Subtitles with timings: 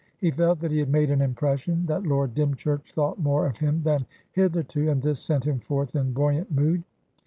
[0.17, 3.83] He felt that he had made an impression, that Lord Dymchurch thought more of him
[3.83, 6.81] than hitherto, and this sent him forth in buoyant mood.